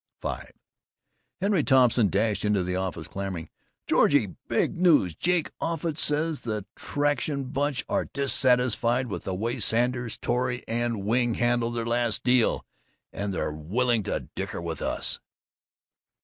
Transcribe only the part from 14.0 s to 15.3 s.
to dicker with us!"